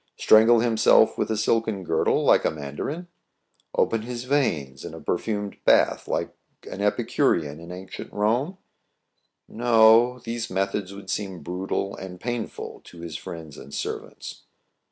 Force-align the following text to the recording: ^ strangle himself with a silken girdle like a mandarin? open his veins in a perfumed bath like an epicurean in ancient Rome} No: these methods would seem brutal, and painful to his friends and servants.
^ 0.19 0.19
strangle 0.19 0.61
himself 0.61 1.15
with 1.15 1.29
a 1.29 1.37
silken 1.37 1.83
girdle 1.83 2.23
like 2.23 2.43
a 2.43 2.49
mandarin? 2.49 3.07
open 3.75 4.01
his 4.01 4.23
veins 4.23 4.83
in 4.83 4.95
a 4.95 4.99
perfumed 4.99 5.57
bath 5.63 6.07
like 6.07 6.35
an 6.67 6.81
epicurean 6.81 7.59
in 7.59 7.71
ancient 7.71 8.11
Rome} 8.11 8.57
No: 9.63 10.17
these 10.23 10.49
methods 10.49 10.91
would 10.91 11.11
seem 11.11 11.43
brutal, 11.43 11.95
and 11.95 12.19
painful 12.19 12.81
to 12.85 13.01
his 13.01 13.15
friends 13.15 13.59
and 13.59 13.71
servants. 13.71 14.41